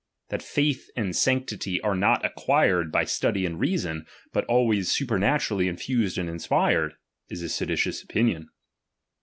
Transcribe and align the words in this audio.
That 0.29 0.41
^dilh 0.41 0.79
and 0.95 1.15
sanctity 1.15 1.79
are 1.81 1.93
not 1.93 2.25
acquired 2.25 2.91
by 2.91 3.03
study 3.03 3.45
and 3.45 3.59
reason, 3.59 4.07
but 4.33 4.47
^laays 4.47 4.85
supernalurally 4.87 5.67
infused 5.67 6.17
and 6.17 6.27
inspired, 6.27 6.95
is 7.29 7.43
a 7.43 7.49
seditious 7.49 8.01
opinion. 8.01 8.49